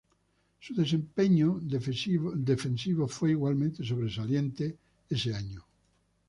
[0.59, 4.75] Su desempeño defensivo fue igualmente sobresaliente
[5.09, 5.63] ese año.